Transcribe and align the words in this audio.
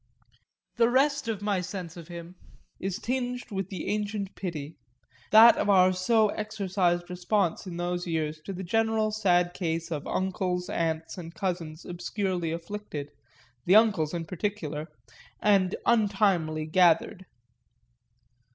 The 0.77 0.89
rest 0.89 1.27
of 1.27 1.43
my 1.43 1.61
sense 1.61 1.95
of 1.95 2.07
him 2.07 2.33
is 2.79 2.97
tinged 2.97 3.51
with 3.51 3.69
the 3.69 3.85
ancient 3.89 4.33
pity 4.35 4.77
that 5.29 5.55
of 5.57 5.69
our 5.69 5.93
so 5.93 6.29
exercised 6.29 7.07
response 7.07 7.67
in 7.67 7.77
those 7.77 8.07
years 8.07 8.41
to 8.45 8.53
the 8.53 8.63
general 8.63 9.11
sad 9.11 9.53
case 9.53 9.91
of 9.91 10.07
uncles, 10.07 10.71
aunts 10.71 11.19
and 11.19 11.35
cousins 11.35 11.85
obscurely 11.85 12.51
afflicted 12.51 13.11
(the 13.67 13.75
uncles 13.75 14.11
in 14.15 14.25
particular) 14.25 14.87
and 15.39 15.75
untimely 15.85 16.65
gathered. 16.65 17.27